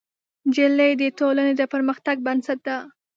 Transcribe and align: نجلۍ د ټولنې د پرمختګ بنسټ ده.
نجلۍ 0.47 0.91
د 1.01 1.03
ټولنې 1.19 1.53
د 1.57 1.61
پرمختګ 1.73 2.15
بنسټ 2.25 2.59
ده. 2.67 2.77